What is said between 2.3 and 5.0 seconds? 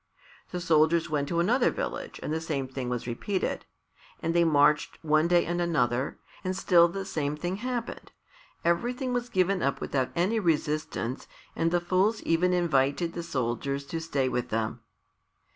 the same thing was repeated. And they marched